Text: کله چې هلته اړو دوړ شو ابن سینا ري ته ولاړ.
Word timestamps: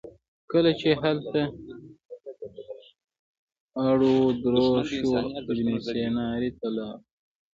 کله 0.51 0.71
چې 0.79 0.89
هلته 1.01 1.41
اړو 3.87 4.15
دوړ 4.43 4.75
شو 4.93 5.09
ابن 5.47 5.59
سینا 5.87 6.27
ري 6.41 6.49
ته 6.59 6.65
ولاړ. 6.71 6.95